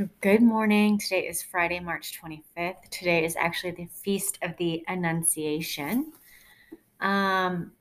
So, 0.00 0.08
good 0.22 0.40
morning. 0.40 0.96
Today 0.96 1.28
is 1.28 1.42
Friday, 1.42 1.78
March 1.78 2.18
25th. 2.18 2.88
Today 2.88 3.22
is 3.22 3.36
actually 3.36 3.72
the 3.72 3.88
Feast 4.02 4.38
of 4.40 4.56
the 4.56 4.82
Annunciation. 4.88 6.14
Um, 7.00 7.72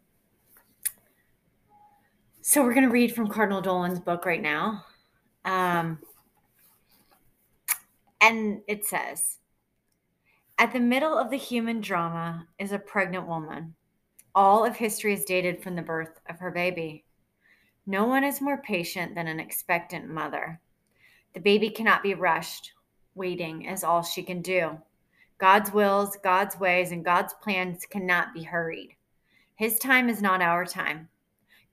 so, 2.42 2.62
we're 2.62 2.74
going 2.74 2.86
to 2.86 2.92
read 2.92 3.16
from 3.16 3.30
Cardinal 3.30 3.62
Dolan's 3.62 4.02
book 4.02 4.26
right 4.26 4.42
now. 4.42 4.84
Um, 5.46 6.00
and 8.20 8.64
it 8.68 8.86
says 8.86 9.38
At 10.58 10.74
the 10.74 10.82
middle 10.82 11.18
of 11.18 11.30
the 11.30 11.38
human 11.38 11.80
drama 11.80 12.48
is 12.60 12.74
a 12.74 12.80
pregnant 12.80 13.30
woman. 13.30 13.76
All 14.36 14.66
of 14.66 14.76
history 14.76 15.14
is 15.14 15.24
dated 15.24 15.64
from 15.64 15.78
the 15.78 15.82
birth 15.84 16.20
of 16.30 16.40
her 16.40 16.52
baby. 16.52 17.06
No 17.86 18.04
one 18.04 18.26
is 18.26 18.42
more 18.42 18.58
patient 18.58 19.16
than 19.16 19.28
an 19.28 19.40
expectant 19.40 20.10
mother. 20.10 20.60
The 21.34 21.40
baby 21.40 21.70
cannot 21.70 22.04
be 22.04 22.14
rushed. 22.14 22.74
Waiting 23.16 23.66
is 23.66 23.84
all 23.84 24.02
she 24.02 24.24
can 24.24 24.42
do. 24.42 24.78
God's 25.38 25.72
wills, 25.72 26.18
God's 26.24 26.60
ways, 26.60 26.92
and 26.92 27.06
God's 27.06 27.34
plans 27.36 27.86
cannot 27.86 28.34
be 28.34 28.44
hurried. 28.44 28.96
His 29.56 29.80
time 29.80 30.10
is 30.10 30.22
not 30.22 30.42
our 30.42 30.66
time. 30.66 31.10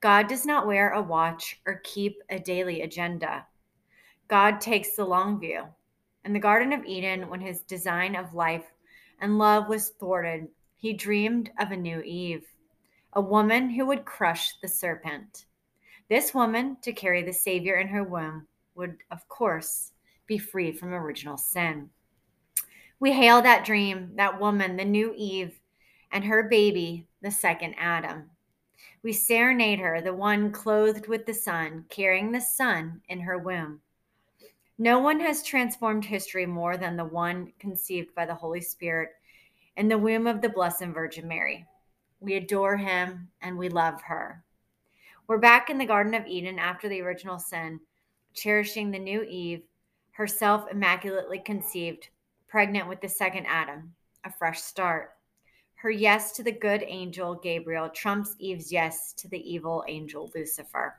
God 0.01 0.29
does 0.29 0.45
not 0.45 0.67
wear 0.67 0.91
a 0.91 1.03
watch 1.03 1.61
or 1.67 1.81
keep 1.85 2.23
a 2.31 2.39
daily 2.39 2.83
agenda. 2.83 3.47
God 4.29 4.61
takes 4.61 4.95
the 4.95 5.05
long 5.05 5.41
view. 5.41 5.65
In 6.25 6.33
the 6.33 6.39
Garden 6.39 6.73
of 6.73 6.85
Eden, 6.85 7.29
when 7.29 7.41
his 7.41 7.61
design 7.63 8.15
of 8.17 8.35
life 8.35 8.65
and 9.21 9.39
love 9.39 9.69
was 9.69 9.91
thwarted, 9.91 10.49
he 10.77 10.93
dreamed 10.93 11.51
of 11.59 11.71
a 11.71 11.77
new 11.77 12.01
Eve, 12.03 12.45
a 13.15 13.21
woman 13.21 13.71
who 13.71 13.87
would 13.87 14.05
crush 14.05 14.59
the 14.61 14.69
serpent. 14.69 15.47
This 16.09 16.35
woman, 16.35 16.77
to 16.83 16.93
carry 16.93 17.23
the 17.23 17.33
Savior 17.33 17.77
in 17.77 17.89
her 17.89 18.05
womb, 18.05 18.47
would, 18.77 18.99
of 19.11 19.27
course, 19.29 19.93
be 20.27 20.39
free 20.39 20.73
from 20.73 20.93
original 20.93 21.37
sin. 21.37 21.91
We 22.99 23.13
hail 23.13 23.43
that 23.43 23.65
dream, 23.65 24.13
that 24.17 24.41
woman, 24.41 24.77
the 24.77 24.85
new 24.85 25.13
Eve, 25.17 25.61
and 26.13 26.25
her 26.25 26.45
baby, 26.45 27.07
the 27.23 27.31
second 27.31 27.75
Adam. 27.79 28.31
We 29.03 29.13
serenade 29.13 29.79
her, 29.79 30.01
the 30.01 30.15
one 30.15 30.51
clothed 30.51 31.07
with 31.07 31.27
the 31.27 31.35
sun, 31.35 31.85
carrying 31.89 32.33
the 32.33 32.41
sun 32.41 33.01
in 33.09 33.21
her 33.21 33.39
womb. 33.39 33.81
No 34.79 34.99
one 34.99 35.21
has 35.21 35.43
transformed 35.43 36.05
history 36.05 36.45
more 36.45 36.77
than 36.77 36.97
the 36.97 37.05
one 37.05 37.53
conceived 37.59 38.15
by 38.15 38.27
the 38.27 38.35
Holy 38.35 38.61
Spirit 38.61 39.11
in 39.77 39.89
the 39.89 39.99
womb 39.99 40.27
of 40.27 40.41
the 40.41 40.49
Blessed 40.49 40.87
Virgin 40.87 41.29
Mary. 41.29 41.67
We 42.21 42.35
adore 42.35 42.77
him 42.77 43.29
and 43.43 43.57
we 43.57 43.69
love 43.69 44.03
her. 44.03 44.43
We're 45.29 45.39
back 45.39 45.71
in 45.71 45.79
the 45.79 45.87
Garden 45.87 46.15
of 46.15 46.27
Eden 46.27 46.59
after 46.59 46.89
the 46.89 47.01
original 47.01 47.39
sin 47.39 47.81
cherishing 48.37 48.91
the 48.91 48.99
new 48.99 49.23
Eve, 49.23 49.63
herself 50.13 50.71
immaculately 50.71 51.39
conceived, 51.41 52.09
pregnant 52.47 52.89
with 52.89 53.01
the 53.01 53.09
second 53.09 53.47
Adam, 53.47 53.93
a 54.25 54.33
fresh 54.33 54.61
start. 54.61 55.15
Her 55.75 55.91
yes 55.91 56.33
to 56.33 56.43
the 56.43 56.53
good 56.53 56.85
angel 56.87 57.35
Gabriel 57.35 57.89
trumps 57.89 58.37
Eve's 58.39 58.71
yes 58.71 59.13
to 59.15 59.29
the 59.29 59.39
evil 59.39 59.85
angel 59.89 60.31
Lucifer. 60.35 60.97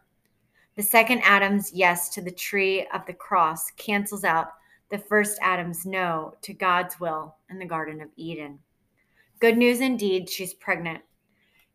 The 0.76 0.84
second 0.84 1.22
Adam's 1.24 1.72
yes 1.74 2.10
to 2.10 2.22
the 2.22 2.32
tree 2.32 2.88
of 2.94 3.06
the 3.06 3.14
cross 3.14 3.72
cancels 3.72 4.24
out 4.24 4.54
the 4.90 4.98
first 4.98 5.40
Adam's 5.42 5.86
no 5.86 6.36
to 6.42 6.54
God's 6.54 7.00
will 7.00 7.36
in 7.50 7.60
the 7.60 7.66
Garden 7.66 8.02
of 8.02 8.10
Eden. 8.16 8.60
Good 9.40 9.58
news 9.58 9.82
indeed, 9.82 10.30
she's 10.30 10.54
pregnant. 10.54 11.02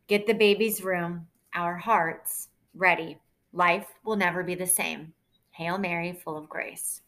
Get 0.07 0.27
the 0.27 0.33
baby's 0.33 0.83
room, 0.83 1.27
our 1.55 1.77
hearts, 1.77 2.49
ready. 2.75 3.19
Life 3.53 3.89
will 4.05 4.17
never 4.17 4.43
be 4.43 4.55
the 4.55 4.67
same. 4.67 5.13
Hail 5.53 5.79
Mary, 5.79 6.13
full 6.13 6.37
of 6.37 6.49
grace. 6.49 7.03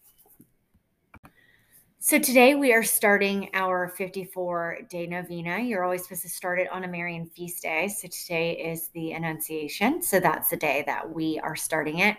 So 1.99 2.19
today 2.19 2.55
we 2.55 2.75
are 2.75 2.83
starting 2.83 3.49
our 3.55 3.89
54 3.89 4.81
day 4.91 5.07
novena. 5.07 5.59
You're 5.59 5.83
always 5.83 6.03
supposed 6.03 6.21
to 6.23 6.29
start 6.29 6.59
it 6.59 6.71
on 6.71 6.85
a 6.85 6.89
Marian 6.89 7.25
feast 7.25 7.63
day. 7.63 7.89
So 7.89 8.07
today 8.09 8.53
is 8.53 8.89
the 8.89 9.13
Annunciation. 9.13 10.03
So 10.03 10.21
that's 10.21 10.51
the 10.51 10.59
day 10.59 10.85
that 10.85 11.11
we 11.11 11.41
are 11.41 11.57
starting 11.57 12.01
it. 12.01 12.19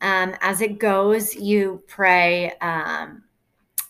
Um, 0.00 0.34
as 0.40 0.62
it 0.62 0.78
goes, 0.78 1.34
you 1.34 1.82
pray. 1.86 2.56
Um, 2.60 3.24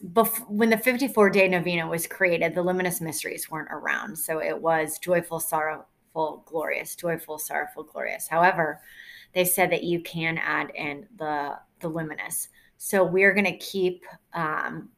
bef- 0.05 0.51
when 0.51 0.71
the 0.71 0.79
54 0.79 1.31
day 1.31 1.47
novena 1.47 1.87
was 1.87 2.09
created, 2.09 2.57
the 2.57 2.63
luminous 2.63 3.01
mysteries 3.01 3.49
weren't 3.49 3.71
around. 3.71 4.17
So 4.17 4.43
it 4.43 4.61
was 4.61 4.99
joyful, 4.99 5.39
sorrowful, 5.39 6.43
glorious, 6.45 6.97
joyful, 6.97 7.39
sorrowful, 7.39 7.85
glorious. 7.85 8.27
However, 8.27 8.81
they 9.33 9.45
said 9.45 9.71
that 9.71 9.85
you 9.85 10.01
can 10.01 10.39
add 10.39 10.73
in 10.75 11.07
the 11.17 11.57
the 11.81 11.89
luminous. 11.89 12.49
So 12.79 13.05
we're 13.05 13.35
going 13.35 13.45
to 13.45 13.57
keep 13.59 14.05
um, 14.33 14.89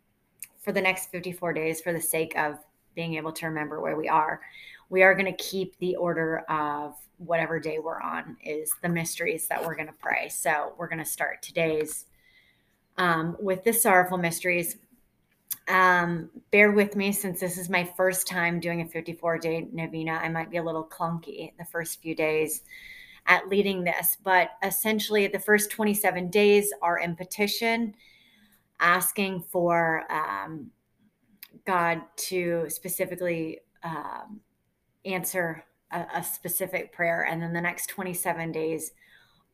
for 0.60 0.72
the 0.72 0.80
next 0.80 1.10
54 1.10 1.52
days 1.52 1.80
for 1.80 1.92
the 1.92 2.00
sake 2.00 2.36
of 2.36 2.58
being 2.94 3.14
able 3.14 3.32
to 3.32 3.46
remember 3.46 3.80
where 3.80 3.96
we 3.96 4.08
are. 4.08 4.40
We 4.88 5.02
are 5.02 5.14
going 5.14 5.26
to 5.26 5.42
keep 5.42 5.76
the 5.78 5.96
order 5.96 6.40
of 6.48 6.94
whatever 7.18 7.58
day 7.58 7.78
we're 7.78 8.00
on 8.00 8.36
is 8.44 8.72
the 8.82 8.88
mysteries 8.88 9.48
that 9.48 9.64
we're 9.64 9.74
going 9.74 9.86
to 9.86 9.94
pray. 9.94 10.28
So 10.28 10.74
we're 10.76 10.88
going 10.88 10.98
to 10.98 11.04
start 11.04 11.42
today's 11.42 12.06
um, 12.98 13.36
with 13.40 13.64
the 13.64 13.72
sorrowful 13.72 14.18
mysteries. 14.18 14.76
Um, 15.68 16.30
bear 16.50 16.72
with 16.72 16.96
me 16.96 17.12
since 17.12 17.40
this 17.40 17.56
is 17.56 17.70
my 17.70 17.84
first 17.96 18.26
time 18.26 18.60
doing 18.60 18.80
a 18.80 18.86
54 18.86 19.38
day 19.38 19.68
novena. 19.72 20.12
I 20.22 20.28
might 20.28 20.50
be 20.50 20.58
a 20.58 20.62
little 20.62 20.84
clunky 20.84 21.52
the 21.58 21.64
first 21.64 22.02
few 22.02 22.14
days 22.14 22.62
at 23.26 23.48
leading 23.48 23.84
this. 23.84 24.16
But 24.22 24.50
essentially, 24.62 25.26
the 25.26 25.38
first 25.38 25.70
27 25.70 26.30
days 26.30 26.72
are 26.82 26.98
in 26.98 27.16
petition, 27.16 27.94
asking 28.80 29.44
for 29.50 30.04
um, 30.10 30.70
God 31.66 32.02
to 32.16 32.66
specifically 32.68 33.60
um, 33.84 34.40
answer 35.04 35.64
a, 35.92 36.06
a, 36.16 36.22
specific 36.22 36.92
prayer. 36.92 37.26
And 37.28 37.42
then 37.42 37.52
the 37.52 37.60
next 37.60 37.88
27 37.88 38.52
days 38.52 38.92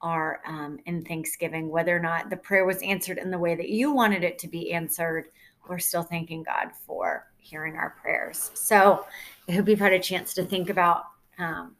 are 0.00 0.40
um, 0.46 0.78
in 0.86 1.02
Thanksgiving. 1.04 1.68
Whether 1.68 1.96
or 1.96 2.00
not 2.00 2.30
the 2.30 2.36
prayer 2.36 2.64
was 2.64 2.82
answered 2.82 3.18
in 3.18 3.30
the 3.30 3.38
way 3.38 3.54
that 3.54 3.68
you 3.68 3.92
wanted 3.92 4.22
it 4.22 4.38
to 4.40 4.48
be 4.48 4.72
answered, 4.72 5.28
we're 5.68 5.78
still 5.78 6.02
thanking 6.02 6.42
God 6.42 6.70
for 6.86 7.26
hearing 7.38 7.76
our 7.76 7.96
prayers. 8.00 8.50
So 8.54 9.06
I 9.48 9.52
hope 9.52 9.68
you've 9.68 9.78
had 9.78 9.92
a 9.92 9.98
chance 9.98 10.34
to 10.34 10.44
think 10.44 10.70
about 10.70 11.04
um, 11.38 11.74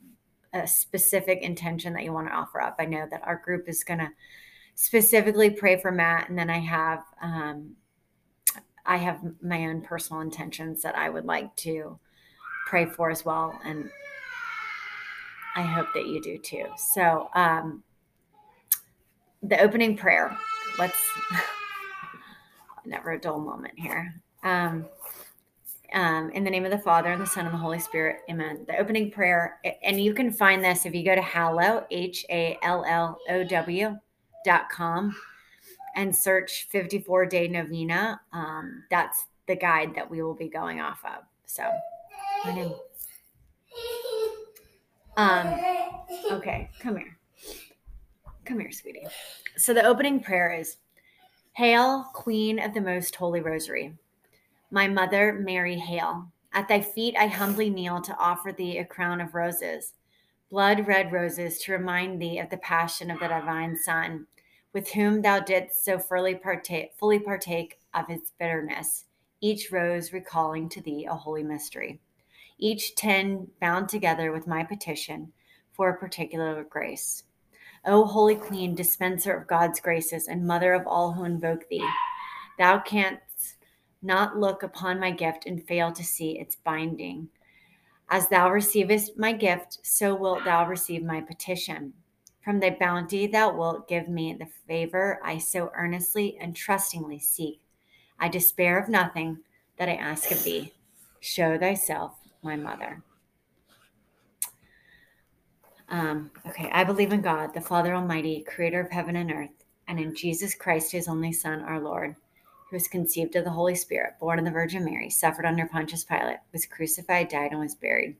a 0.53 0.67
specific 0.67 1.43
intention 1.43 1.93
that 1.93 2.05
you 2.05 2.13
want 2.13 2.29
to 2.29 2.35
offer 2.35 2.61
up. 2.61 2.77
I 2.79 2.87
know 2.87 3.07
that 3.11 3.27
our 3.27 3.37
group 3.45 3.69
is 3.69 3.85
going 3.85 4.01
to 4.01 4.11
specifically 4.75 5.51
pray 5.51 5.81
for 5.81 5.91
Matt, 5.91 6.29
and 6.29 6.39
then 6.39 6.51
I 6.51 6.59
have 6.59 7.05
um, 7.21 7.77
I 8.87 8.97
have 8.97 9.21
my 9.43 9.67
own 9.67 9.83
personal 9.83 10.23
intentions 10.23 10.83
that 10.83 10.97
I 10.97 11.11
would 11.11 11.27
like 11.27 11.55
to 11.57 11.99
pray 12.67 12.87
for 12.87 13.11
as 13.11 13.25
well, 13.25 13.59
and 13.65 13.91
I 15.57 15.63
hope 15.63 15.89
that 15.95 16.07
you 16.07 16.23
do 16.23 16.39
too. 16.39 16.67
So, 16.77 17.29
um, 17.35 17.83
the 19.43 19.61
opening 19.61 19.97
prayer. 19.97 20.37
Let's 20.79 21.11
never 22.85 23.13
a 23.13 23.21
dull 23.21 23.41
moment 23.41 23.75
here. 23.77 24.21
Um, 24.45 24.87
um, 25.95 26.31
in 26.31 26.45
the 26.45 26.51
name 26.51 26.65
of 26.65 26.71
the 26.71 26.79
Father 26.79 27.11
and 27.11 27.21
the 27.21 27.27
Son 27.27 27.47
and 27.47 27.55
the 27.55 27.59
Holy 27.59 27.79
Spirit, 27.79 28.21
Amen. 28.31 28.65
The 28.67 28.79
opening 28.79 29.11
prayer, 29.11 29.59
and 29.83 30.01
you 30.01 30.13
can 30.15 30.31
find 30.31 30.63
this 30.63 30.85
if 30.85 30.95
you 30.95 31.05
go 31.05 31.15
to 31.15 31.23
Hallow, 31.23 31.87
H 31.91 32.27
A 32.31 32.59
L 32.63 32.85
L 32.87 33.19
O 33.31 33.45
W 33.45 33.97
dot 34.45 34.69
com, 34.71 35.17
and 35.97 36.15
search 36.15 36.69
54 36.71 37.27
Day 37.27 37.49
Novena. 37.49 38.21
Um, 38.33 38.85
that's 38.91 39.27
the 39.47 39.57
guide 39.57 39.95
that 39.95 40.09
we 40.09 40.23
will 40.23 40.35
be 40.35 40.49
going 40.49 40.81
off 40.81 41.03
of. 41.05 41.25
So, 41.47 41.65
um, 45.17 45.47
okay, 46.33 46.71
come 46.81 46.97
here. 46.97 47.19
Come 48.45 48.61
here, 48.61 48.71
sweetie. 48.71 49.07
So, 49.57 49.75
the 49.75 49.85
opening 49.85 50.21
prayer 50.21 50.53
is 50.53 50.77
Hail, 51.55 52.07
Queen 52.15 52.59
of 52.59 52.75
the 52.75 52.81
Most 52.81 53.17
Holy 53.17 53.41
Rosary. 53.41 53.95
My 54.71 54.87
mother, 54.87 55.33
Mary 55.33 55.79
Hail, 55.79 56.31
at 56.53 56.69
thy 56.69 56.83
feet 56.83 57.17
I 57.19 57.27
humbly 57.27 57.71
kneel 57.71 58.03
to 58.03 58.17
offer 58.19 58.53
thee 58.53 58.77
a 58.77 58.85
crown 58.85 59.19
of 59.21 59.35
roses, 59.35 59.95
blood 60.51 60.87
red 60.87 61.11
roses 61.11 61.59
to 61.61 61.73
remind 61.73 62.21
thee 62.21 62.39
of 62.39 62.51
the 62.51 62.59
passion 62.59 63.11
of 63.11 63.19
the 63.19 63.29
divine 63.29 63.77
Son, 63.77 64.27
with 64.75 64.91
whom 64.91 65.23
thou 65.23 65.41
didst 65.41 65.87
so 65.87 65.99
fully 65.99 66.35
partake, 66.35 66.91
fully 66.99 67.19
partake 67.19 67.79
of 67.95 68.09
his 68.09 68.33
bitterness, 68.39 69.07
each 69.41 69.73
rose 69.73 70.13
recalling 70.13 70.69
to 70.69 70.83
thee 70.83 71.07
a 71.07 71.15
holy 71.15 71.43
mystery, 71.43 71.99
each 72.59 72.95
ten 72.95 73.49
bound 73.63 73.89
together 73.89 74.33
with 74.33 74.47
my 74.47 74.63
petition 74.63 75.33
for 75.73 75.89
a 75.89 75.99
particular 75.99 76.63
grace. 76.65 77.25
O 77.87 78.05
Holy 78.05 78.35
Queen, 78.35 78.75
dispenser 78.75 79.35
of 79.35 79.47
God's 79.47 79.81
graces 79.81 80.29
and 80.29 80.47
mother 80.47 80.75
of 80.75 80.87
all 80.87 81.13
who 81.13 81.25
invoke 81.25 81.67
thee, 81.71 81.89
thou 82.59 82.79
canst 82.81 83.23
not 84.03 84.39
look 84.39 84.63
upon 84.63 85.01
my 85.01 85.11
gift 85.11 85.47
and 85.47 85.67
fail 85.67 85.93
to 85.93 86.05
see 86.05 86.39
its 86.39 86.57
binding. 86.57 87.29
As 88.11 88.29
thou 88.29 88.51
receivest 88.51 89.19
my 89.19 89.33
gift, 89.33 89.79
so 89.83 90.15
wilt 90.15 90.45
thou 90.45 90.67
receive 90.67 91.05
my 91.05 91.21
petition. 91.21 91.93
From 92.43 92.61
thy 92.61 92.71
bounty 92.71 93.27
thou 93.27 93.55
wilt 93.55 93.89
give 93.89 94.09
me 94.09 94.33
the 94.33 94.49
favor 94.67 95.21
I 95.23 95.39
so 95.39 95.71
earnestly 95.77 96.39
and 96.41 96.57
trustingly 96.57 97.19
seek. 97.19 97.61
I 98.19 98.29
despair 98.29 98.79
of 98.79 98.89
nothing 98.89 99.39
that 99.77 99.89
I 99.89 99.95
ask 99.95 100.31
of 100.31 100.43
thee. 100.43 100.73
Show 101.21 101.59
thyself 101.59 102.15
my 102.43 102.57
mother. 102.57 103.03
Um, 105.91 106.31
okay, 106.47 106.71
I 106.73 106.85
believe 106.85 107.13
in 107.13 107.23
God, 107.23 107.55
the 107.55 107.61
Father 107.61 107.95
Almighty, 107.95 108.45
creator 108.47 108.81
of 108.81 108.91
heaven 108.91 109.17
and 109.17 109.31
earth, 109.31 109.65
and 109.87 109.99
in 109.99 110.15
Jesus 110.15 110.55
Christ, 110.55 110.93
his 110.93 111.09
only 111.09 111.33
Son, 111.33 111.61
our 111.63 111.81
Lord, 111.81 112.15
who 112.69 112.77
was 112.77 112.89
conceived 112.89 113.35
of 113.37 113.45
the 113.45 113.51
Holy 113.51 113.75
Spirit, 113.75 114.15
born 114.21 114.39
of 114.39 114.45
the 114.45 114.51
Virgin 114.51 114.85
Mary, 114.85 115.09
suffered 115.09 115.47
under 115.47 115.67
Pontius 115.67 116.05
Pilate, 116.05 116.39
was 116.53 116.67
crucified, 116.67 117.29
died, 117.29 117.53
and 117.53 117.61
was 117.61 117.75
buried. 117.75 118.17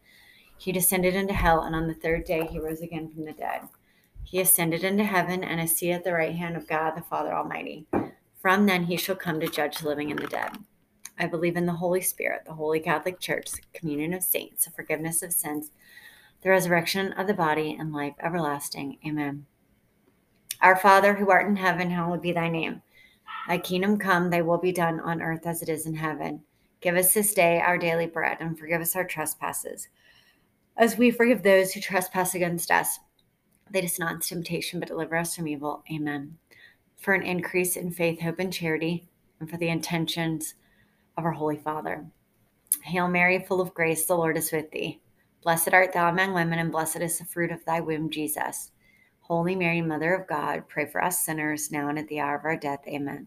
He 0.57 0.73
descended 0.73 1.15
into 1.15 1.35
hell, 1.35 1.63
and 1.63 1.75
on 1.75 1.87
the 1.87 1.95
third 1.95 2.25
day 2.25 2.47
he 2.47 2.59
rose 2.59 2.81
again 2.81 3.09
from 3.09 3.25
the 3.25 3.33
dead. 3.33 3.69
He 4.25 4.41
ascended 4.41 4.85
into 4.85 5.05
heaven 5.05 5.45
and 5.45 5.61
is 5.61 5.75
seated 5.75 5.95
at 5.95 6.05
the 6.05 6.13
right 6.13 6.35
hand 6.35 6.57
of 6.57 6.69
God, 6.69 6.93
the 6.97 7.03
Father 7.03 7.33
Almighty. 7.33 7.87
From 8.41 8.67
then 8.67 8.85
he 8.85 8.97
shall 8.97 9.17
come 9.17 9.41
to 9.41 9.49
judge 9.49 9.79
the 9.79 9.89
living 9.89 10.11
and 10.11 10.19
the 10.19 10.27
dead. 10.27 10.59
I 11.19 11.27
believe 11.27 11.57
in 11.57 11.67
the 11.67 11.73
Holy 11.73 12.01
Spirit, 12.01 12.43
the 12.45 12.55
Holy 12.55 12.81
Catholic 12.81 13.21
Church, 13.21 13.51
the 13.51 13.63
communion 13.73 14.15
of 14.15 14.23
saints, 14.23 14.65
the 14.65 14.71
forgiveness 14.71 15.23
of 15.23 15.33
sins, 15.33 15.71
the 16.43 16.51
resurrection 16.51 17.13
of 17.13 17.27
the 17.27 17.35
body, 17.35 17.77
and 17.79 17.93
life 17.93 18.15
everlasting. 18.23 18.99
Amen. 19.07 19.47
Our 20.61 20.77
Father, 20.77 21.15
who 21.15 21.31
art 21.31 21.47
in 21.47 21.57
heaven, 21.57 21.91
hallowed 21.91 22.23
be 22.23 22.33
thy 22.33 22.49
name. 22.49 22.83
Thy 23.49 23.57
kingdom 23.57 23.97
come, 23.99 24.29
thy 24.29 24.43
will 24.43 24.59
be 24.59 24.73
done 24.73 25.01
on 25.01 25.23
earth 25.23 25.47
as 25.47 25.63
it 25.63 25.71
is 25.71 25.87
in 25.87 25.95
heaven. 25.95 26.43
Give 26.83 26.97
us 26.97 27.15
this 27.15 27.33
day 27.33 27.63
our 27.63 27.79
daily 27.79 28.05
bread, 28.05 28.37
and 28.41 28.59
forgive 28.59 28.83
us 28.83 28.95
our 28.95 29.07
trespasses, 29.07 29.89
as 30.77 30.99
we 30.99 31.11
forgive 31.11 31.43
those 31.43 31.73
who 31.73 31.81
trespass 31.81 32.35
against 32.35 32.71
us. 32.71 32.99
Lead 33.73 33.87
us 33.87 33.99
not 33.99 34.13
into 34.13 34.29
temptation, 34.29 34.79
but 34.79 34.89
deliver 34.89 35.17
us 35.17 35.35
from 35.35 35.49
evil. 35.49 35.83
Amen. 35.91 36.37
For 37.01 37.15
an 37.15 37.23
increase 37.23 37.75
in 37.77 37.91
faith, 37.91 38.21
hope, 38.21 38.39
and 38.39 38.53
charity, 38.53 39.09
and 39.41 39.49
for 39.49 39.57
the 39.57 39.71
intentions 39.71 40.53
of 41.17 41.25
our 41.25 41.33
Holy 41.33 41.57
Father. 41.57 42.05
Hail 42.83 43.09
Mary, 43.09 43.39
full 43.39 43.63
of 43.63 43.73
grace, 43.73 44.05
the 44.05 44.15
Lord 44.15 44.37
is 44.37 44.53
with 44.53 44.71
thee. 44.73 45.01
Blessed 45.43 45.73
art 45.73 45.95
thou 45.95 46.11
among 46.11 46.35
women, 46.35 46.59
and 46.59 46.71
blessed 46.71 47.01
is 47.01 47.19
the 47.19 47.25
fruit 47.25 47.51
of 47.51 47.65
thy 47.65 47.81
womb, 47.81 48.11
Jesus. 48.11 48.73
Holy 49.21 49.57
Mary, 49.57 49.81
Mother 49.81 50.15
of 50.15 50.29
God, 50.29 50.65
pray 50.69 50.85
for 50.85 51.03
us 51.03 51.25
sinners, 51.25 51.73
now 51.73 51.89
and 51.89 51.99
at 51.99 52.09
the 52.09 52.21
hour 52.21 52.37
of 52.37 52.45
our 52.45 52.57
death. 52.57 52.81
Amen. 52.87 53.27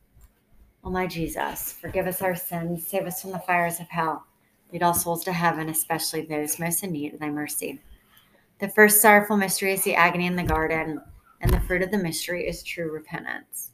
O 0.83 0.89
my 0.89 1.05
Jesus, 1.05 1.71
forgive 1.73 2.07
us 2.07 2.21
our 2.21 2.35
sins, 2.35 2.87
save 2.87 3.05
us 3.05 3.21
from 3.21 3.31
the 3.31 3.39
fires 3.39 3.79
of 3.79 3.87
hell. 3.89 4.25
Lead 4.71 4.81
all 4.81 4.95
souls 4.95 5.23
to 5.25 5.31
heaven, 5.31 5.69
especially 5.69 6.21
those 6.21 6.57
most 6.57 6.83
in 6.83 6.91
need 6.91 7.13
of 7.13 7.19
thy 7.19 7.29
mercy. 7.29 7.79
The 8.59 8.69
first 8.69 9.01
sorrowful 9.01 9.37
mystery 9.37 9.73
is 9.73 9.83
the 9.83 9.95
agony 9.95 10.25
in 10.25 10.35
the 10.35 10.43
garden, 10.43 10.99
and 11.39 11.51
the 11.51 11.59
fruit 11.61 11.83
of 11.83 11.91
the 11.91 11.97
mystery 11.97 12.47
is 12.47 12.63
true 12.63 12.91
repentance. 12.91 13.71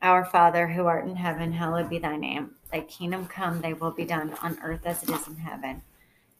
Our 0.00 0.24
Father, 0.24 0.66
who 0.66 0.86
art 0.86 1.06
in 1.06 1.14
heaven, 1.14 1.52
hallowed 1.52 1.88
be 1.88 1.98
thy 1.98 2.16
name. 2.16 2.56
Thy 2.72 2.80
kingdom 2.80 3.26
come, 3.26 3.60
thy 3.60 3.74
will 3.74 3.92
be 3.92 4.04
done 4.04 4.34
on 4.42 4.58
earth 4.62 4.84
as 4.84 5.04
it 5.04 5.10
is 5.10 5.28
in 5.28 5.36
heaven. 5.36 5.82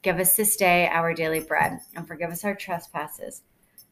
Give 0.03 0.19
us 0.19 0.35
this 0.35 0.57
day 0.57 0.89
our 0.89 1.15
daily 1.15 1.39
bread, 1.39 1.79
and 1.95 2.09
forgive 2.09 2.31
us 2.31 2.45
our 2.45 2.57
trespasses, 2.57 3.43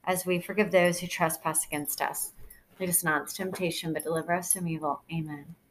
as 0.04 0.26
we 0.26 0.40
forgive 0.40 0.72
those 0.72 0.98
who 0.98 1.06
trespass 1.06 1.64
against 1.64 2.02
us. 2.02 2.32
Lead 2.80 2.88
us 2.88 3.04
not 3.04 3.22
into 3.22 3.34
temptation, 3.34 3.92
but 3.92 4.02
deliver 4.02 4.32
us 4.32 4.52
from 4.52 4.66
evil. 4.66 5.02
Amen. 5.12 5.54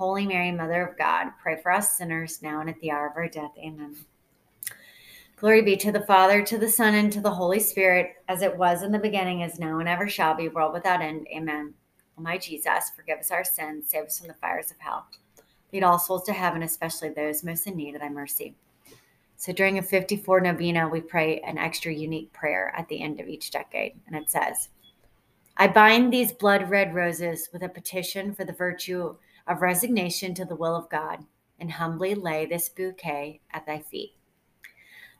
Holy 0.00 0.26
Mary, 0.26 0.50
Mother 0.50 0.88
of 0.88 0.96
God, 0.96 1.26
pray 1.42 1.60
for 1.60 1.70
us 1.70 1.98
sinners, 1.98 2.40
now 2.40 2.62
and 2.62 2.70
at 2.70 2.80
the 2.80 2.90
hour 2.90 3.08
of 3.08 3.16
our 3.18 3.28
death. 3.28 3.52
Amen. 3.58 3.94
Glory 5.36 5.60
be 5.60 5.76
to 5.76 5.92
the 5.92 6.00
Father, 6.00 6.42
to 6.42 6.56
the 6.56 6.70
Son, 6.70 6.94
and 6.94 7.12
to 7.12 7.20
the 7.20 7.30
Holy 7.30 7.60
Spirit, 7.60 8.14
as 8.26 8.40
it 8.40 8.56
was 8.56 8.82
in 8.82 8.92
the 8.92 8.98
beginning, 8.98 9.42
is 9.42 9.58
now, 9.58 9.78
and 9.78 9.86
ever 9.86 10.08
shall 10.08 10.34
be, 10.34 10.48
world 10.48 10.72
without 10.72 11.02
end. 11.02 11.26
Amen. 11.36 11.74
O 12.16 12.22
my 12.22 12.38
Jesus, 12.38 12.92
forgive 12.96 13.18
us 13.18 13.30
our 13.30 13.44
sins, 13.44 13.90
save 13.90 14.04
us 14.04 14.18
from 14.18 14.28
the 14.28 14.34
fires 14.40 14.70
of 14.70 14.78
hell. 14.78 15.06
Lead 15.70 15.82
all 15.82 15.98
souls 15.98 16.24
to 16.24 16.32
heaven, 16.32 16.62
especially 16.62 17.10
those 17.10 17.44
most 17.44 17.66
in 17.66 17.76
need 17.76 17.94
of 17.94 18.00
thy 18.00 18.08
mercy. 18.08 18.54
So 19.36 19.52
during 19.52 19.76
a 19.76 19.82
54 19.82 20.40
novena, 20.40 20.88
we 20.88 21.02
pray 21.02 21.40
an 21.40 21.58
extra 21.58 21.92
unique 21.92 22.32
prayer 22.32 22.72
at 22.74 22.88
the 22.88 23.02
end 23.02 23.20
of 23.20 23.28
each 23.28 23.50
decade. 23.50 24.00
And 24.06 24.16
it 24.16 24.30
says, 24.30 24.70
I 25.58 25.68
bind 25.68 26.10
these 26.10 26.32
blood 26.32 26.70
red 26.70 26.94
roses 26.94 27.50
with 27.52 27.62
a 27.64 27.68
petition 27.68 28.32
for 28.32 28.46
the 28.46 28.54
virtue 28.54 29.16
of 29.50 29.62
resignation 29.62 30.32
to 30.32 30.44
the 30.44 30.54
will 30.54 30.76
of 30.76 30.88
God, 30.88 31.24
and 31.58 31.72
humbly 31.72 32.14
lay 32.14 32.46
this 32.46 32.68
bouquet 32.68 33.40
at 33.50 33.66
thy 33.66 33.80
feet. 33.80 34.14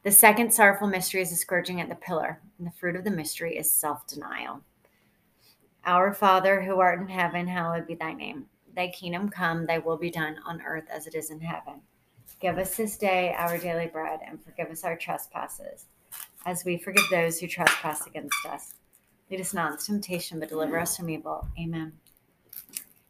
The 0.04 0.12
second 0.12 0.54
sorrowful 0.54 0.86
mystery 0.86 1.20
is 1.20 1.30
the 1.30 1.36
scourging 1.36 1.80
at 1.80 1.88
the 1.88 1.96
pillar, 1.96 2.40
and 2.56 2.66
the 2.66 2.70
fruit 2.70 2.94
of 2.94 3.02
the 3.02 3.10
mystery 3.10 3.58
is 3.58 3.70
self 3.70 4.06
denial. 4.06 4.62
Our 5.84 6.14
Father, 6.14 6.62
who 6.62 6.78
art 6.78 7.00
in 7.00 7.08
heaven, 7.08 7.48
hallowed 7.48 7.88
be 7.88 7.96
thy 7.96 8.12
name. 8.14 8.46
thy 8.76 8.86
kingdom 8.88 9.28
come, 9.28 9.66
thy 9.66 9.78
will 9.78 9.96
be 9.96 10.10
done 10.10 10.36
on 10.46 10.62
earth 10.62 10.86
as 10.88 11.08
it 11.08 11.16
is 11.16 11.30
in 11.30 11.40
heaven. 11.40 11.80
Give 12.40 12.56
us 12.56 12.76
this 12.76 12.96
day 12.96 13.34
our 13.36 13.58
daily 13.58 13.88
bread, 13.88 14.20
and 14.24 14.42
forgive 14.42 14.70
us 14.70 14.84
our 14.84 14.96
trespasses, 14.96 15.86
as 16.46 16.64
we 16.64 16.78
forgive 16.78 17.04
those 17.10 17.40
who 17.40 17.48
trespass 17.48 18.06
against 18.06 18.46
us. 18.46 18.74
Lead 19.28 19.40
us 19.40 19.52
not 19.52 19.72
into 19.72 19.86
temptation, 19.86 20.38
but 20.38 20.48
deliver 20.48 20.78
us 20.78 20.96
from 20.96 21.10
evil. 21.10 21.48
Amen. 21.60 21.92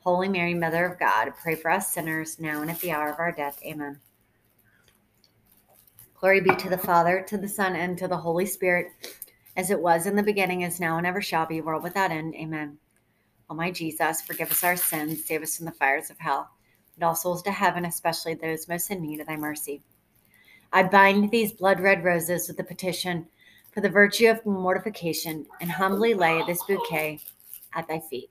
Holy 0.00 0.28
Mary, 0.28 0.54
Mother 0.54 0.86
of 0.86 0.98
God, 0.98 1.32
pray 1.42 1.54
for 1.54 1.70
us 1.70 1.92
sinners 1.92 2.40
now 2.40 2.62
and 2.62 2.70
at 2.70 2.80
the 2.80 2.90
hour 2.90 3.10
of 3.10 3.18
our 3.18 3.32
death. 3.32 3.60
Amen. 3.64 4.00
Glory 6.18 6.40
be 6.40 6.54
to 6.56 6.68
the 6.68 6.78
Father, 6.78 7.24
to 7.28 7.38
the 7.38 7.48
Son, 7.48 7.76
and 7.76 7.96
to 7.98 8.08
the 8.08 8.16
Holy 8.16 8.46
Spirit 8.46 8.88
as 9.56 9.70
it 9.70 9.80
was 9.80 10.06
in 10.06 10.16
the 10.16 10.22
beginning, 10.22 10.62
is 10.62 10.80
now, 10.80 10.96
and 10.96 11.06
ever 11.06 11.20
shall 11.20 11.44
be, 11.44 11.60
world 11.60 11.82
without 11.82 12.10
end. 12.10 12.34
Amen. 12.34 12.78
O 13.48 13.54
my 13.54 13.70
Jesus, 13.70 14.22
forgive 14.22 14.50
us 14.50 14.64
our 14.64 14.76
sins, 14.76 15.24
save 15.24 15.42
us 15.42 15.56
from 15.56 15.66
the 15.66 15.72
fires 15.72 16.08
of 16.08 16.18
hell, 16.18 16.50
and 16.94 17.04
all 17.04 17.14
souls 17.14 17.42
to 17.42 17.50
heaven, 17.50 17.84
especially 17.84 18.34
those 18.34 18.68
most 18.68 18.90
in 18.90 19.02
need 19.02 19.20
of 19.20 19.26
thy 19.26 19.36
mercy. 19.36 19.82
I 20.72 20.84
bind 20.84 21.30
these 21.30 21.52
blood 21.52 21.80
red 21.80 22.04
roses 22.04 22.48
with 22.48 22.56
the 22.56 22.64
petition 22.64 23.26
for 23.72 23.80
the 23.80 23.88
virtue 23.88 24.28
of 24.28 24.44
mortification, 24.46 25.46
and 25.60 25.70
humbly 25.70 26.14
lay 26.14 26.42
this 26.46 26.62
bouquet 26.64 27.20
at 27.74 27.88
thy 27.88 28.00
feet. 28.00 28.30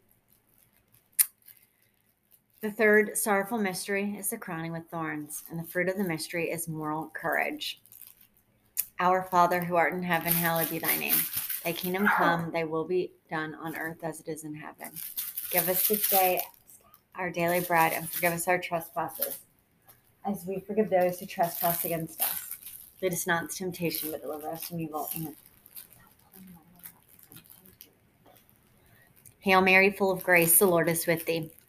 The 2.61 2.71
third 2.71 3.17
sorrowful 3.17 3.57
mystery 3.57 4.17
is 4.19 4.31
the 4.31 4.37
crowning 4.37 4.73
with 4.73 4.89
thorns, 4.91 5.43
and 5.49 5.57
the 5.57 5.63
fruit 5.63 5.87
of 5.87 5.95
the 5.95 6.03
mystery 6.03 6.51
is 6.51 6.67
moral 6.67 7.09
courage. 7.13 7.81
Our 8.99 9.23
Father 9.23 9.63
who 9.63 9.77
art 9.77 9.93
in 9.93 10.03
heaven, 10.03 10.33
hallowed 10.33 10.69
be 10.69 10.77
thy 10.77 10.97
name. 10.97 11.15
Thy 11.63 11.71
kingdom 11.71 12.05
come, 12.17 12.51
thy 12.51 12.65
will 12.65 12.83
be 12.83 13.13
done 13.29 13.55
on 13.55 13.77
earth 13.77 14.03
as 14.03 14.19
it 14.19 14.27
is 14.27 14.43
in 14.43 14.53
heaven. 14.53 14.91
Give 15.51 15.69
us 15.69 15.87
this 15.87 16.09
day 16.09 16.41
our 17.15 17.29
daily 17.29 17.61
bread 17.61 17.93
and 17.93 18.09
forgive 18.09 18.33
us 18.33 18.49
our 18.49 18.57
trespasses, 18.57 19.39
as 20.25 20.45
we 20.45 20.59
forgive 20.59 20.89
those 20.89 21.17
who 21.17 21.25
trespass 21.27 21.85
against 21.85 22.21
us. 22.21 22.57
Lead 23.01 23.13
us 23.13 23.25
not 23.25 23.43
into 23.43 23.55
temptation, 23.55 24.11
but 24.11 24.21
deliver 24.21 24.49
us 24.49 24.65
from 24.65 24.81
evil. 24.81 25.09
Amen. 25.15 25.35
Hail 29.39 29.61
Mary, 29.61 29.91
full 29.91 30.11
of 30.11 30.23
grace, 30.23 30.59
the 30.59 30.65
Lord 30.65 30.89
is 30.89 31.07
with 31.07 31.25
thee. 31.25 31.51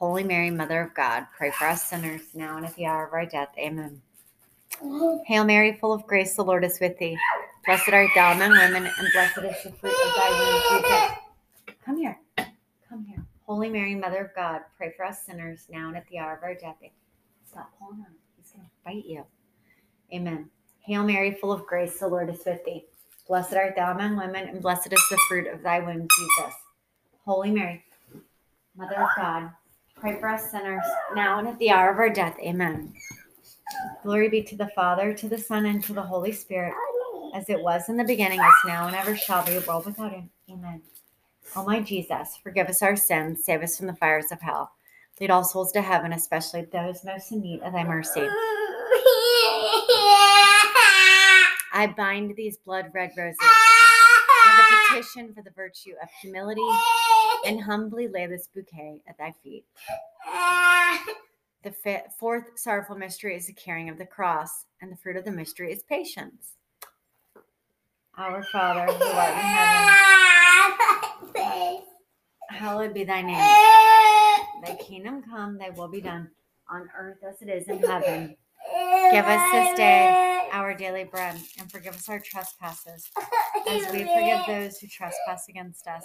Holy 0.00 0.24
Mary, 0.24 0.48
Mother 0.50 0.80
of 0.80 0.94
God, 0.94 1.26
pray 1.36 1.50
for 1.50 1.66
us 1.66 1.84
sinners 1.84 2.22
now 2.32 2.56
and 2.56 2.64
at 2.64 2.74
the 2.74 2.86
hour 2.86 3.06
of 3.06 3.12
our 3.12 3.26
death. 3.26 3.50
Amen. 3.58 4.00
Hail 5.26 5.44
Mary, 5.44 5.76
full 5.78 5.92
of 5.92 6.06
grace, 6.06 6.34
the 6.34 6.42
Lord 6.42 6.64
is 6.64 6.80
with 6.80 6.96
thee. 6.96 7.18
Blessed 7.66 7.90
art 7.90 8.08
thou 8.14 8.32
among 8.32 8.52
women, 8.52 8.86
and 8.86 9.08
blessed 9.12 9.38
is 9.38 9.62
the 9.62 9.72
fruit 9.72 9.92
of 9.92 10.14
thy 10.16 10.30
womb, 10.30 10.82
Jesus. 10.82 11.76
Come 11.84 11.98
here. 11.98 12.18
Come 12.88 13.04
here. 13.04 13.22
Holy 13.46 13.68
Mary, 13.68 13.94
Mother 13.94 14.24
of 14.24 14.34
God, 14.34 14.62
pray 14.78 14.94
for 14.96 15.04
us 15.04 15.22
sinners 15.26 15.66
now 15.68 15.88
and 15.88 15.96
at 15.98 16.08
the 16.08 16.16
hour 16.16 16.34
of 16.34 16.42
our 16.44 16.54
death. 16.54 16.76
Stop 17.46 17.70
pulling 17.78 18.00
on. 18.00 18.06
He's 18.38 18.52
going 18.52 18.64
to 18.64 18.70
bite 18.82 19.04
you. 19.04 19.26
Amen. 20.14 20.48
Hail 20.80 21.04
Mary, 21.04 21.36
full 21.38 21.52
of 21.52 21.66
grace, 21.66 21.98
the 21.98 22.08
Lord 22.08 22.30
is 22.30 22.40
with 22.46 22.64
thee. 22.64 22.86
Blessed 23.28 23.52
art 23.52 23.76
thou 23.76 23.92
among 23.92 24.16
women, 24.16 24.48
and 24.48 24.62
blessed 24.62 24.94
is 24.94 25.06
the 25.10 25.20
fruit 25.28 25.46
of 25.46 25.62
thy 25.62 25.80
womb, 25.80 26.08
Jesus. 26.16 26.54
Holy 27.26 27.50
Mary, 27.50 27.84
Mother 28.74 29.02
of 29.02 29.08
God, 29.14 29.50
pray 30.00 30.18
for 30.18 30.28
us 30.28 30.50
sinners, 30.50 30.82
now 31.14 31.38
and 31.38 31.46
at 31.48 31.58
the 31.58 31.70
hour 31.70 31.90
of 31.90 31.98
our 31.98 32.08
death. 32.08 32.36
Amen. 32.40 32.92
Glory 34.02 34.28
be 34.28 34.42
to 34.42 34.56
the 34.56 34.68
Father, 34.68 35.12
to 35.12 35.28
the 35.28 35.36
Son, 35.38 35.66
and 35.66 35.84
to 35.84 35.92
the 35.92 36.02
Holy 36.02 36.32
Spirit, 36.32 36.72
as 37.34 37.48
it 37.50 37.60
was 37.60 37.88
in 37.88 37.96
the 37.96 38.04
beginning, 38.04 38.40
is 38.40 38.54
now, 38.66 38.86
and 38.86 38.96
ever 38.96 39.14
shall 39.14 39.44
be, 39.44 39.58
world 39.58 39.84
without 39.86 40.14
end. 40.14 40.30
Amen. 40.50 40.80
O 41.54 41.64
my 41.64 41.80
Jesus, 41.80 42.38
forgive 42.42 42.68
us 42.68 42.82
our 42.82 42.96
sins, 42.96 43.44
save 43.44 43.62
us 43.62 43.76
from 43.76 43.88
the 43.88 43.94
fires 43.94 44.32
of 44.32 44.40
hell. 44.40 44.72
Lead 45.20 45.30
all 45.30 45.44
souls 45.44 45.70
to 45.72 45.82
heaven, 45.82 46.14
especially 46.14 46.62
those 46.72 47.04
most 47.04 47.30
in 47.30 47.42
need 47.42 47.60
of 47.60 47.74
thy 47.74 47.84
mercy. 47.84 48.26
I 51.72 51.92
bind 51.96 52.34
these 52.36 52.56
blood 52.56 52.90
red 52.94 53.10
roses 53.16 53.36
with 53.38 54.58
a 54.58 54.64
petition 54.88 55.34
for 55.34 55.42
the 55.42 55.50
virtue 55.50 55.92
of 56.02 56.08
humility 56.22 56.62
and 57.46 57.60
humbly 57.60 58.08
lay 58.08 58.26
this 58.26 58.48
bouquet 58.54 59.00
at 59.08 59.18
thy 59.18 59.32
feet. 59.42 59.64
The 61.62 61.70
fifth, 61.70 62.14
fourth 62.18 62.58
sorrowful 62.58 62.96
mystery 62.96 63.36
is 63.36 63.46
the 63.46 63.52
carrying 63.52 63.88
of 63.90 63.98
the 63.98 64.06
cross, 64.06 64.64
and 64.80 64.90
the 64.90 64.96
fruit 64.96 65.16
of 65.16 65.24
the 65.24 65.30
mystery 65.30 65.72
is 65.72 65.82
patience. 65.82 66.54
Our 68.16 68.42
Father, 68.44 68.86
who 68.86 69.04
art 69.04 69.30
in 69.30 69.40
heaven, 71.34 71.82
hallowed 72.48 72.94
be 72.94 73.04
thy 73.04 73.22
name. 73.22 73.36
Thy 74.64 74.74
kingdom 74.80 75.22
come, 75.22 75.58
thy 75.58 75.70
will 75.70 75.88
be 75.88 76.00
done, 76.00 76.30
on 76.70 76.88
earth 76.96 77.18
as 77.26 77.40
it 77.42 77.48
is 77.48 77.68
in 77.68 77.82
heaven. 77.82 78.36
Give 79.10 79.24
us 79.24 79.52
this 79.52 79.76
day 79.76 80.48
our 80.52 80.74
daily 80.74 81.04
bread, 81.04 81.36
and 81.58 81.70
forgive 81.70 81.94
us 81.94 82.08
our 82.08 82.20
trespasses, 82.20 83.10
as 83.68 83.92
we 83.92 84.00
forgive 84.00 84.40
those 84.46 84.78
who 84.78 84.86
trespass 84.86 85.48
against 85.48 85.86
us. 85.86 86.04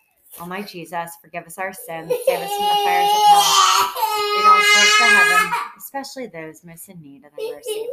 O 0.39 0.45
my 0.45 0.61
Jesus, 0.61 1.11
forgive 1.21 1.45
us 1.45 1.57
our 1.57 1.73
sins, 1.73 2.11
save 2.25 2.39
us 2.39 2.51
from 2.55 2.65
the 2.65 2.83
fires 2.83 3.09
of 3.09 3.21
hell. 3.27 3.93
Lead 4.17 4.45
all 4.45 4.63
souls 4.63 4.97
to 4.97 5.03
heaven, 5.03 5.51
especially 5.77 6.27
those 6.27 6.63
most 6.63 6.89
in 6.89 7.01
need 7.01 7.25
of 7.25 7.31
thy 7.37 7.51
mercy. 7.51 7.87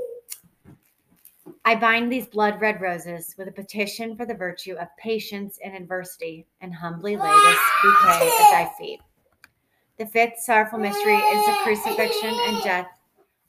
I 1.64 1.74
bind 1.74 2.10
these 2.10 2.26
blood 2.26 2.60
red 2.60 2.80
roses 2.80 3.34
with 3.36 3.48
a 3.48 3.52
petition 3.52 4.16
for 4.16 4.24
the 4.24 4.34
virtue 4.34 4.74
of 4.74 4.88
patience 4.96 5.58
in 5.62 5.74
adversity, 5.74 6.46
and 6.60 6.74
humbly 6.74 7.16
lay 7.16 7.28
this 7.28 7.58
bouquet 7.82 8.28
at 8.28 8.50
thy 8.50 8.70
feet. 8.78 9.00
The 9.98 10.06
fifth 10.06 10.38
sorrowful 10.38 10.78
mystery 10.78 11.16
is 11.16 11.46
the 11.46 11.56
crucifixion 11.64 12.34
and 12.46 12.62
death 12.62 12.88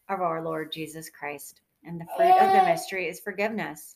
of 0.10 0.22
our 0.22 0.42
Lord 0.42 0.72
Jesus 0.72 1.10
Christ. 1.10 1.62
And 1.84 2.02
the 2.02 2.08
fruit 2.18 2.36
of 2.42 2.52
the 2.52 2.70
mystery 2.70 3.08
is 3.08 3.20
forgiveness. 3.20 3.96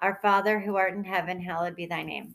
Our 0.00 0.18
Father 0.20 0.58
who 0.58 0.76
art 0.76 0.94
in 0.94 1.04
heaven, 1.04 1.40
hallowed 1.40 1.76
be 1.76 1.86
thy 1.86 2.02
name. 2.02 2.34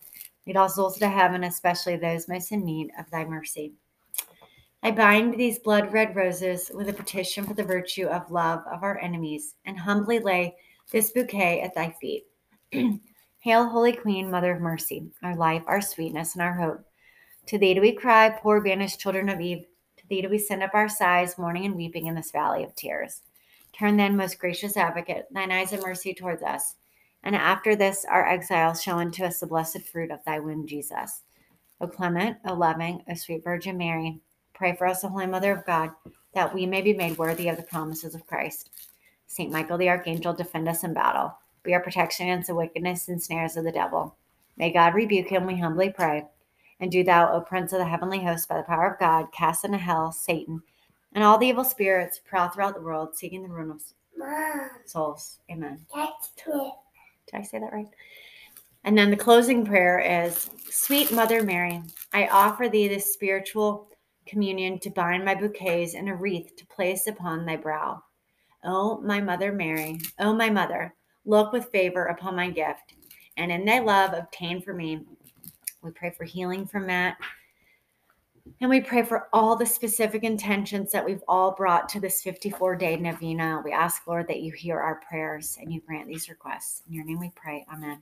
Lead 0.45 0.57
all 0.57 0.69
souls 0.69 0.97
to 0.97 1.07
heaven, 1.07 1.43
especially 1.43 1.97
those 1.97 2.27
most 2.27 2.51
in 2.51 2.65
need 2.65 2.91
of 2.97 3.09
thy 3.09 3.25
mercy. 3.25 3.73
I 4.83 4.91
bind 4.91 5.35
these 5.35 5.59
blood 5.59 5.93
red 5.93 6.15
roses 6.15 6.71
with 6.73 6.89
a 6.89 6.93
petition 6.93 7.45
for 7.45 7.53
the 7.53 7.63
virtue 7.63 8.07
of 8.07 8.31
love 8.31 8.63
of 8.71 8.81
our 8.81 8.99
enemies, 8.99 9.55
and 9.65 9.77
humbly 9.77 10.19
lay 10.19 10.55
this 10.91 11.11
bouquet 11.11 11.61
at 11.61 11.75
thy 11.75 11.95
feet. 12.01 12.25
Hail, 13.39 13.67
Holy 13.67 13.93
Queen, 13.93 14.29
Mother 14.31 14.53
of 14.53 14.61
Mercy, 14.61 15.07
our 15.21 15.35
life, 15.35 15.63
our 15.67 15.81
sweetness, 15.81 16.33
and 16.33 16.41
our 16.41 16.53
hope. 16.53 16.83
To 17.47 17.57
thee 17.57 17.73
do 17.73 17.81
we 17.81 17.91
cry, 17.91 18.29
poor 18.29 18.61
banished 18.61 18.99
children 18.99 19.29
of 19.29 19.39
Eve. 19.39 19.65
To 19.97 20.07
thee 20.07 20.21
do 20.21 20.29
we 20.29 20.39
send 20.39 20.63
up 20.63 20.73
our 20.73 20.89
sighs, 20.89 21.37
mourning 21.37 21.65
and 21.65 21.75
weeping 21.75 22.07
in 22.07 22.15
this 22.15 22.31
valley 22.31 22.63
of 22.63 22.75
tears. 22.75 23.21
Turn 23.73 23.97
then, 23.97 24.17
most 24.17 24.39
gracious 24.39 24.77
advocate, 24.77 25.27
thine 25.31 25.51
eyes 25.51 25.73
of 25.73 25.81
mercy 25.81 26.13
towards 26.13 26.43
us. 26.43 26.75
And 27.23 27.35
after 27.35 27.75
this, 27.75 28.05
our 28.09 28.27
exile, 28.27 28.73
show 28.73 28.97
unto 28.97 29.23
us 29.23 29.39
the 29.39 29.47
blessed 29.47 29.83
fruit 29.83 30.11
of 30.11 30.23
thy 30.25 30.39
womb, 30.39 30.67
Jesus. 30.67 31.21
O 31.79 31.87
clement, 31.87 32.37
O 32.45 32.53
loving, 32.53 33.03
O 33.09 33.13
sweet 33.13 33.43
Virgin 33.43 33.77
Mary, 33.77 34.19
pray 34.53 34.75
for 34.75 34.87
us, 34.87 35.03
O 35.03 35.09
Holy 35.09 35.27
Mother 35.27 35.51
of 35.51 35.65
God, 35.65 35.91
that 36.33 36.53
we 36.53 36.65
may 36.65 36.81
be 36.81 36.93
made 36.93 37.17
worthy 37.17 37.47
of 37.47 37.57
the 37.57 37.63
promises 37.63 38.15
of 38.15 38.27
Christ. 38.27 38.69
Saint 39.27 39.51
Michael 39.51 39.77
the 39.77 39.89
Archangel, 39.89 40.33
defend 40.33 40.67
us 40.67 40.83
in 40.83 40.93
battle. 40.93 41.35
Be 41.63 41.73
our 41.73 41.81
protection 41.81 42.27
against 42.27 42.47
the 42.47 42.55
wickedness 42.55 43.07
and 43.07 43.21
snares 43.21 43.55
of 43.57 43.63
the 43.63 43.71
devil. 43.71 44.15
May 44.57 44.71
God 44.71 44.93
rebuke 44.95 45.27
him, 45.27 45.45
we 45.45 45.57
humbly 45.57 45.89
pray. 45.89 46.25
And 46.79 46.91
do 46.91 47.03
thou, 47.03 47.31
O 47.31 47.41
Prince 47.41 47.73
of 47.73 47.79
the 47.79 47.85
heavenly 47.85 48.23
host, 48.23 48.49
by 48.49 48.57
the 48.57 48.63
power 48.63 48.91
of 48.91 48.99
God, 48.99 49.31
cast 49.31 49.63
into 49.63 49.77
hell 49.77 50.11
Satan 50.11 50.63
and 51.13 51.23
all 51.23 51.37
the 51.37 51.47
evil 51.47 51.63
spirits 51.63 52.19
prowl 52.23 52.49
throughout 52.49 52.75
the 52.75 52.81
world, 52.81 53.15
seeking 53.15 53.43
the 53.43 53.49
ruin 53.49 53.71
of 53.71 53.81
souls. 54.85 55.39
Amen. 55.51 55.85
Did 57.31 57.39
I 57.39 57.43
say 57.43 57.59
that 57.59 57.73
right? 57.73 57.87
And 58.83 58.97
then 58.97 59.11
the 59.11 59.17
closing 59.17 59.65
prayer 59.65 59.99
is 59.99 60.49
Sweet 60.69 61.11
Mother 61.11 61.43
Mary, 61.43 61.81
I 62.13 62.27
offer 62.27 62.67
thee 62.67 62.87
this 62.87 63.13
spiritual 63.13 63.87
communion 64.25 64.79
to 64.79 64.89
bind 64.89 65.23
my 65.23 65.35
bouquets 65.35 65.93
in 65.93 66.07
a 66.07 66.15
wreath 66.15 66.55
to 66.57 66.65
place 66.67 67.07
upon 67.07 67.45
thy 67.45 67.57
brow. 67.57 68.01
O 68.63 68.99
my 69.01 69.21
Mother 69.21 69.51
Mary, 69.51 69.99
O 70.19 70.33
my 70.33 70.49
Mother, 70.49 70.93
look 71.25 71.51
with 71.51 71.71
favor 71.71 72.05
upon 72.05 72.35
my 72.35 72.49
gift, 72.49 72.95
and 73.37 73.51
in 73.51 73.65
thy 73.65 73.79
love 73.79 74.13
obtain 74.13 74.61
for 74.61 74.73
me. 74.73 75.05
We 75.81 75.91
pray 75.91 76.11
for 76.11 76.25
healing 76.25 76.65
from 76.65 76.87
Matt. 76.87 77.17
And 78.59 78.69
we 78.69 78.81
pray 78.81 79.03
for 79.03 79.27
all 79.33 79.55
the 79.55 79.65
specific 79.65 80.23
intentions 80.23 80.91
that 80.91 81.03
we've 81.03 81.23
all 81.27 81.51
brought 81.51 81.89
to 81.89 81.99
this 81.99 82.21
54 82.21 82.75
day 82.75 82.95
novena. 82.95 83.61
We 83.63 83.71
ask, 83.71 84.05
Lord, 84.07 84.27
that 84.27 84.41
you 84.41 84.51
hear 84.51 84.79
our 84.79 85.01
prayers 85.07 85.57
and 85.59 85.73
you 85.73 85.81
grant 85.81 86.07
these 86.07 86.29
requests. 86.29 86.83
In 86.87 86.93
your 86.93 87.05
name 87.05 87.19
we 87.19 87.31
pray. 87.35 87.65
Amen. 87.71 88.01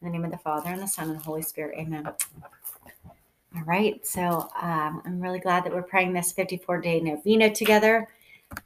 In 0.00 0.06
the 0.06 0.10
name 0.10 0.24
of 0.24 0.30
the 0.30 0.38
Father, 0.38 0.70
and 0.70 0.80
the 0.80 0.86
Son, 0.86 1.10
and 1.10 1.18
the 1.18 1.24
Holy 1.24 1.42
Spirit. 1.42 1.78
Amen. 1.78 2.06
All 2.06 3.62
right. 3.64 4.04
So 4.04 4.50
um, 4.60 5.02
I'm 5.04 5.20
really 5.20 5.38
glad 5.38 5.64
that 5.64 5.72
we're 5.72 5.82
praying 5.82 6.12
this 6.12 6.32
54 6.32 6.80
day 6.80 7.00
novena 7.00 7.54
together. 7.54 8.08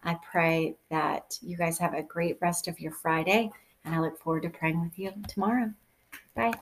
I 0.05 0.19
pray 0.31 0.77
that 0.91 1.39
you 1.43 1.57
guys 1.57 1.79
have 1.79 1.95
a 1.95 2.03
great 2.03 2.39
rest 2.41 2.69
of 2.69 2.81
your 2.81 2.93
Friday, 2.93 3.51
and 3.85 3.95
I 3.95 4.01
look 4.01 4.19
forward 4.19 4.43
to 4.43 4.51
praying 4.51 4.81
with 4.83 4.99
you 4.99 5.13
tomorrow. 5.29 5.73
Bye. 6.35 6.53